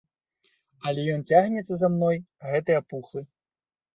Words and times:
Але 0.91 1.03
ён 1.15 1.25
цягнецца 1.33 1.73
за 1.81 1.91
мной, 1.97 2.17
гэты 2.53 2.71
апухлы. 2.81 3.21